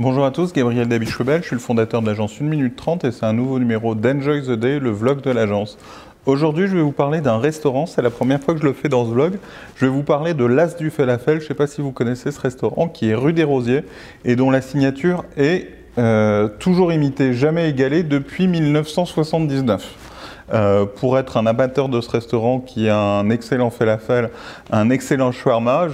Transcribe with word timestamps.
Bonjour 0.00 0.24
à 0.24 0.32
tous, 0.32 0.52
Gabriel 0.52 0.88
Dabichebel, 0.88 1.42
je 1.42 1.46
suis 1.46 1.54
le 1.54 1.60
fondateur 1.60 2.02
de 2.02 2.08
l'agence 2.08 2.40
1 2.40 2.44
minute 2.46 2.74
30 2.74 3.04
et 3.04 3.12
c'est 3.12 3.26
un 3.26 3.32
nouveau 3.32 3.60
numéro 3.60 3.94
d'Enjoy 3.94 4.42
the 4.42 4.50
Day, 4.50 4.80
le 4.80 4.90
vlog 4.90 5.20
de 5.20 5.30
l'agence. 5.30 5.78
Aujourd'hui, 6.26 6.66
je 6.66 6.74
vais 6.74 6.82
vous 6.82 6.90
parler 6.90 7.20
d'un 7.20 7.38
restaurant, 7.38 7.86
c'est 7.86 8.02
la 8.02 8.10
première 8.10 8.40
fois 8.42 8.54
que 8.54 8.60
je 8.60 8.66
le 8.66 8.72
fais 8.72 8.88
dans 8.88 9.04
ce 9.04 9.10
vlog. 9.12 9.38
Je 9.76 9.86
vais 9.86 9.92
vous 9.92 10.02
parler 10.02 10.34
de 10.34 10.44
l'As 10.44 10.76
du 10.76 10.90
Falafel, 10.90 11.38
je 11.38 11.44
ne 11.44 11.46
sais 11.46 11.54
pas 11.54 11.68
si 11.68 11.80
vous 11.80 11.92
connaissez 11.92 12.32
ce 12.32 12.40
restaurant, 12.40 12.88
qui 12.88 13.10
est 13.10 13.14
rue 13.14 13.32
des 13.32 13.44
Rosiers 13.44 13.84
et 14.24 14.34
dont 14.34 14.50
la 14.50 14.62
signature 14.62 15.24
est 15.36 15.68
euh, 15.96 16.48
toujours 16.48 16.92
imitée, 16.92 17.32
jamais 17.32 17.70
égalée 17.70 18.02
depuis 18.02 18.48
1979. 18.48 20.13
Euh, 20.52 20.84
pour 20.84 21.18
être 21.18 21.38
un 21.38 21.46
amateur 21.46 21.88
de 21.88 22.00
ce 22.02 22.10
restaurant 22.10 22.60
qui 22.60 22.88
a 22.88 22.98
un 22.98 23.30
excellent 23.30 23.70
falafel, 23.70 24.28
un 24.70 24.90
excellent 24.90 25.32
shawarma, 25.32 25.88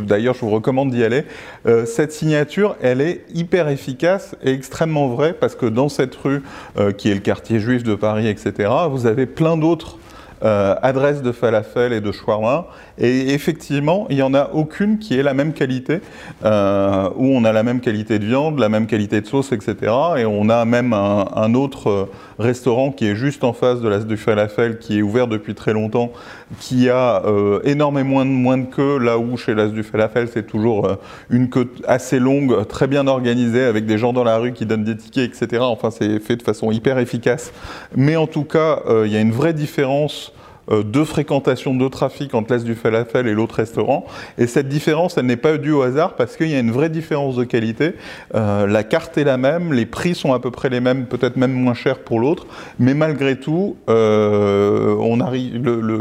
d'ailleurs 0.00 0.34
je 0.34 0.40
vous 0.40 0.50
recommande 0.50 0.90
d'y 0.90 1.04
aller. 1.04 1.24
Euh, 1.66 1.84
cette 1.84 2.12
signature, 2.12 2.76
elle 2.80 3.02
est 3.02 3.24
hyper 3.34 3.68
efficace 3.68 4.36
et 4.42 4.52
extrêmement 4.52 5.08
vraie 5.08 5.34
parce 5.34 5.54
que 5.54 5.66
dans 5.66 5.90
cette 5.90 6.14
rue, 6.14 6.42
euh, 6.78 6.92
qui 6.92 7.10
est 7.10 7.14
le 7.14 7.20
quartier 7.20 7.60
juif 7.60 7.82
de 7.82 7.94
Paris, 7.94 8.26
etc., 8.26 8.70
vous 8.90 9.06
avez 9.06 9.26
plein 9.26 9.58
d'autres 9.58 9.98
euh, 10.44 10.74
adresse 10.82 11.22
de 11.22 11.32
falafel 11.32 11.94
et 11.94 12.02
de 12.02 12.12
shawarma. 12.12 12.66
Et 12.98 13.32
effectivement, 13.32 14.06
il 14.10 14.16
n'y 14.16 14.22
en 14.22 14.34
a 14.34 14.50
aucune 14.52 14.98
qui 14.98 15.18
ait 15.18 15.22
la 15.22 15.32
même 15.32 15.54
qualité, 15.54 16.00
euh, 16.44 17.08
où 17.16 17.28
on 17.28 17.44
a 17.44 17.52
la 17.52 17.62
même 17.62 17.80
qualité 17.80 18.18
de 18.18 18.26
viande, 18.26 18.58
la 18.58 18.68
même 18.68 18.86
qualité 18.86 19.22
de 19.22 19.26
sauce, 19.26 19.52
etc. 19.52 19.92
Et 20.18 20.26
on 20.26 20.50
a 20.50 20.66
même 20.66 20.92
un, 20.92 21.54
autre 21.54 21.88
euh, 21.88 22.10
restaurant 22.38 22.92
qui 22.92 23.06
est 23.06 23.14
juste 23.14 23.42
en 23.42 23.54
face 23.54 23.80
de 23.80 23.88
l'As 23.88 24.04
du 24.04 24.18
Falafel, 24.18 24.78
qui 24.78 24.98
est 24.98 25.02
ouvert 25.02 25.28
depuis 25.28 25.54
très 25.54 25.72
longtemps, 25.72 26.12
qui 26.60 26.90
a 26.90 27.22
énormément 27.64 28.24
moins 28.24 28.58
de, 28.58 28.66
queue, 28.66 28.98
là 28.98 29.18
où 29.18 29.36
chez 29.36 29.54
l'As 29.54 29.68
du 29.68 29.82
Falafel, 29.82 30.28
c'est 30.28 30.46
toujours 30.46 30.98
une 31.30 31.48
queue 31.48 31.70
assez 31.86 32.18
longue, 32.18 32.66
très 32.66 32.86
bien 32.86 33.06
organisée, 33.06 33.64
avec 33.64 33.86
des 33.86 33.96
gens 33.98 34.12
dans 34.12 34.24
la 34.24 34.36
rue 34.36 34.52
qui 34.52 34.66
donnent 34.66 34.84
des 34.84 34.96
tickets, 34.96 35.30
etc. 35.42 35.62
Enfin, 35.62 35.90
c'est 35.90 36.20
fait 36.20 36.36
de 36.36 36.42
façon 36.42 36.70
hyper 36.70 36.98
efficace. 36.98 37.52
Mais 37.96 38.16
en 38.16 38.26
tout 38.26 38.44
cas, 38.44 38.80
il 39.04 39.10
y 39.10 39.16
a 39.16 39.20
une 39.20 39.32
vraie 39.32 39.54
différence 39.54 39.94
euh, 39.94 40.33
de 40.70 41.04
fréquentation 41.04 41.74
de 41.74 41.88
trafic 41.88 42.34
entre 42.34 42.52
l'Est 42.52 42.64
du 42.64 42.74
Falafel 42.74 43.26
et 43.26 43.34
l'autre 43.34 43.56
restaurant. 43.56 44.06
Et 44.38 44.46
cette 44.46 44.68
différence, 44.68 45.18
elle 45.18 45.26
n'est 45.26 45.36
pas 45.36 45.56
due 45.58 45.72
au 45.72 45.82
hasard 45.82 46.16
parce 46.16 46.36
qu'il 46.36 46.48
y 46.48 46.54
a 46.54 46.58
une 46.58 46.70
vraie 46.70 46.88
différence 46.88 47.36
de 47.36 47.44
qualité. 47.44 47.94
Euh, 48.34 48.66
la 48.66 48.84
carte 48.84 49.18
est 49.18 49.24
la 49.24 49.36
même, 49.36 49.72
les 49.72 49.86
prix 49.86 50.14
sont 50.14 50.32
à 50.32 50.40
peu 50.40 50.50
près 50.50 50.68
les 50.68 50.80
mêmes, 50.80 51.06
peut-être 51.06 51.36
même 51.36 51.52
moins 51.52 51.74
chers 51.74 51.98
pour 51.98 52.20
l'autre, 52.20 52.46
mais 52.78 52.94
malgré 52.94 53.38
tout, 53.38 53.76
euh, 53.88 54.96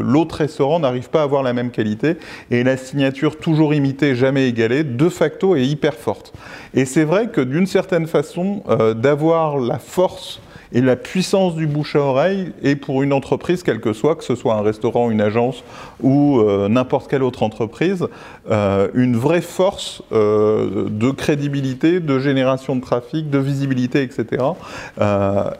l'autre 0.01 0.35
restaurant 0.35 0.79
n'arrive 0.79 1.09
pas 1.09 1.21
à 1.21 1.23
avoir 1.23 1.43
la 1.43 1.53
même 1.53 1.71
qualité 1.71 2.17
et 2.51 2.63
la 2.63 2.77
signature 2.77 3.37
toujours 3.37 3.73
imitée, 3.73 4.15
jamais 4.15 4.47
égalée, 4.47 4.83
de 4.83 5.09
facto 5.09 5.55
est 5.55 5.65
hyper 5.65 5.93
forte. 5.93 6.33
Et 6.73 6.85
c'est 6.85 7.03
vrai 7.03 7.27
que 7.27 7.41
d'une 7.41 7.67
certaine 7.67 8.07
façon, 8.07 8.63
d'avoir 8.95 9.57
la 9.57 9.79
force 9.79 10.41
et 10.73 10.81
la 10.81 10.95
puissance 10.95 11.55
du 11.55 11.67
bouche 11.67 11.95
à 11.95 11.99
oreille 11.99 12.51
est 12.63 12.75
pour 12.75 13.03
une 13.03 13.13
entreprise, 13.13 13.61
quelle 13.61 13.79
que 13.79 13.93
soit, 13.93 14.15
que 14.15 14.23
ce 14.23 14.35
soit 14.35 14.55
un 14.55 14.61
restaurant, 14.61 15.11
une 15.11 15.21
agence 15.21 15.63
ou 16.01 16.39
euh, 16.39 16.67
n'importe 16.67 17.09
quelle 17.09 17.21
autre 17.21 17.43
entreprise, 17.43 18.07
euh, 18.49 18.87
une 18.95 19.15
vraie 19.15 19.41
force 19.41 20.01
euh, 20.11 20.87
de 20.89 21.11
crédibilité, 21.11 21.99
de 21.99 22.19
génération 22.19 22.75
de 22.75 22.81
trafic, 22.81 23.29
de 23.29 23.37
visibilité, 23.37 24.01
etc. 24.01 24.43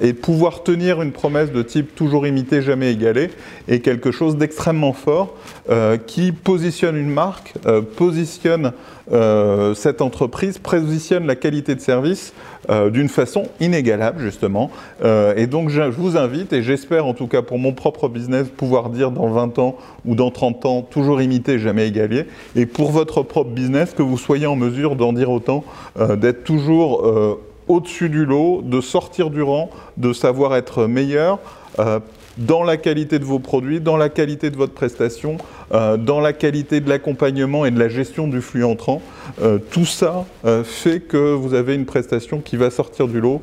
et 0.01 0.13
pouvoir 0.13 0.63
tenir 0.63 1.01
une 1.01 1.11
promesse 1.11 1.51
de 1.51 1.61
type 1.61 1.95
toujours 1.95 2.25
imité, 2.25 2.61
jamais 2.61 2.91
égalé 2.91 3.29
est 3.67 3.79
quelque 3.79 4.11
chose 4.11 4.37
d'extrêmement 4.37 4.93
fort 4.93 5.35
qui 6.07 6.31
positionne 6.31 6.97
une 6.97 7.09
marque, 7.09 7.53
positionne 7.95 8.73
cette 9.75 10.01
entreprise, 10.01 10.57
positionne 10.57 11.27
la 11.27 11.35
qualité 11.35 11.75
de 11.75 11.81
service 11.81 12.33
d'une 12.91 13.09
façon 13.09 13.47
inégalable, 13.59 14.19
justement. 14.21 14.71
Euh, 15.03 15.33
et 15.35 15.47
donc, 15.47 15.69
je 15.69 15.81
vous 15.81 16.17
invite, 16.17 16.53
et 16.53 16.63
j'espère 16.63 17.05
en 17.05 17.13
tout 17.13 17.27
cas 17.27 17.41
pour 17.41 17.59
mon 17.59 17.73
propre 17.73 18.07
business, 18.07 18.47
pouvoir 18.47 18.89
dire 18.89 19.11
dans 19.11 19.27
20 19.27 19.59
ans 19.59 19.75
ou 20.05 20.15
dans 20.15 20.31
30 20.31 20.65
ans, 20.65 20.81
toujours 20.81 21.21
imiter, 21.21 21.59
jamais 21.59 21.87
égaler. 21.87 22.25
Et 22.55 22.65
pour 22.65 22.91
votre 22.91 23.21
propre 23.21 23.49
business, 23.49 23.93
que 23.93 24.01
vous 24.01 24.17
soyez 24.17 24.45
en 24.45 24.55
mesure 24.55 24.95
d'en 24.95 25.13
dire 25.13 25.31
autant, 25.31 25.63
euh, 25.99 26.15
d'être 26.15 26.43
toujours 26.43 27.05
euh, 27.05 27.39
au-dessus 27.67 28.09
du 28.09 28.25
lot, 28.25 28.61
de 28.63 28.81
sortir 28.81 29.29
du 29.29 29.41
rang, 29.41 29.69
de 29.97 30.13
savoir 30.13 30.55
être 30.55 30.85
meilleur 30.85 31.39
dans 32.37 32.63
la 32.63 32.77
qualité 32.77 33.19
de 33.19 33.25
vos 33.25 33.39
produits, 33.39 33.79
dans 33.79 33.97
la 33.97 34.09
qualité 34.09 34.49
de 34.49 34.57
votre 34.57 34.73
prestation, 34.73 35.37
euh, 35.73 35.97
dans 35.97 36.19
la 36.19 36.33
qualité 36.33 36.79
de 36.79 36.89
l'accompagnement 36.89 37.65
et 37.65 37.71
de 37.71 37.79
la 37.79 37.89
gestion 37.89 38.27
du 38.27 38.41
flux 38.41 38.63
entrant. 38.63 39.01
Euh, 39.41 39.59
tout 39.71 39.85
ça 39.85 40.25
euh, 40.45 40.63
fait 40.63 40.99
que 40.99 41.33
vous 41.33 41.53
avez 41.53 41.75
une 41.75 41.85
prestation 41.85 42.41
qui 42.41 42.57
va 42.57 42.69
sortir 42.69 43.07
du 43.07 43.19
lot, 43.19 43.41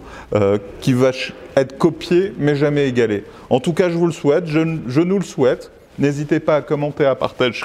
qui 0.80 0.92
va 0.92 1.10
être 1.56 1.78
copiée 1.78 2.32
mais 2.38 2.54
jamais 2.54 2.88
égalée. 2.88 3.24
En 3.48 3.60
tout 3.60 3.72
cas, 3.72 3.90
je 3.90 3.94
vous 3.94 4.06
le 4.06 4.12
souhaite, 4.12 4.46
je, 4.46 4.60
je 4.86 5.00
nous 5.00 5.18
le 5.18 5.24
souhaite. 5.24 5.70
N'hésitez 5.98 6.40
pas 6.40 6.56
à 6.56 6.62
commenter, 6.62 7.04
à 7.04 7.14
partager. 7.14 7.64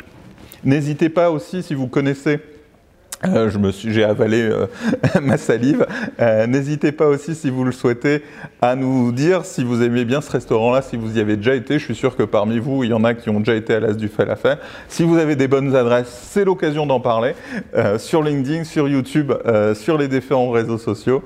N'hésitez 0.64 1.10
pas 1.10 1.30
aussi, 1.30 1.64
si 1.64 1.74
vous 1.74 1.88
connaissez 1.88 2.40
euh, 3.24 3.50
je 3.50 3.58
me 3.58 3.72
suis, 3.72 3.94
j'ai 3.94 4.04
avalé 4.04 4.42
euh, 4.42 4.68
ma 5.22 5.38
salive. 5.38 5.86
Euh, 6.20 6.48
n'hésitez 6.48 6.92
pas 6.92 7.08
aussi, 7.08 7.36
si 7.36 7.50
vous 7.50 7.64
le 7.64 7.72
souhaitez, 7.72 8.24
à 8.62 8.76
nous 8.76 9.12
dire 9.12 9.46
si 9.46 9.64
vous 9.64 9.82
aimez 9.82 10.06
bien 10.06 10.22
ce 10.22 10.32
restaurant-là, 10.32 10.82
si 10.82 10.98
vous 10.98 11.18
y 11.18 11.22
avez 11.22 11.38
déjà 11.38 11.56
été. 11.56 11.80
Je 11.80 11.86
suis 11.86 11.96
sûr 11.96 12.16
que 12.16 12.24
parmi 12.24 12.60
vous, 12.60 12.84
il 12.84 12.90
y 12.90 12.94
en 12.94 13.04
a 13.04 13.14
qui 13.14 13.30
ont 13.30 13.40
déjà 13.40 13.56
été 13.56 13.74
à 13.74 13.80
l'As 13.80 13.94
du 13.94 14.10
Falafel. 14.10 14.58
Si 14.90 15.04
vous 15.04 15.18
avez 15.18 15.36
des 15.36 15.48
bonnes 15.48 15.76
adresses, 15.76 16.28
c'est 16.30 16.46
l'occasion 16.46 16.86
d'en 16.86 17.00
parler 17.00 17.36
sur 17.98 18.22
LinkedIn, 18.22 18.64
sur 18.64 18.88
YouTube, 18.88 19.34
sur 19.74 19.98
les 19.98 20.08
différents 20.08 20.52
réseaux 20.52 20.78
sociaux. 20.78 21.24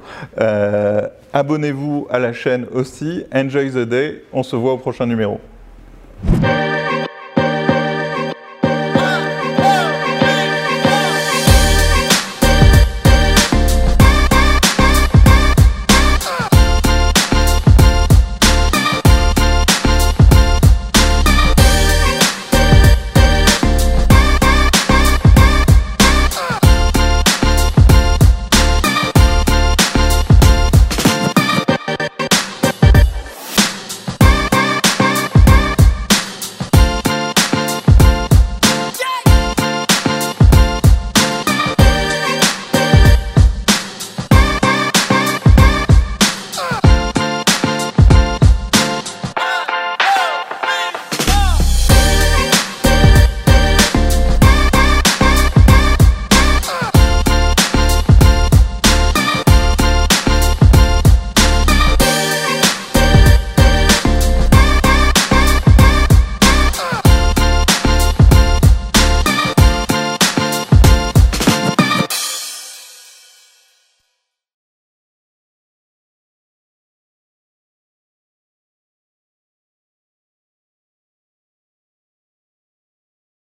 abonnez-vous 1.34 2.08
à 2.10 2.20
la 2.20 2.34
chaîne 2.34 2.66
aussi. 2.74 3.24
Enjoy 3.34 3.72
the 3.72 3.88
day. 3.88 4.24
On 4.34 4.44
se 4.44 4.56
voit 4.56 4.74
au 4.74 4.78
prochain 4.78 5.06
numéro. 5.06 5.40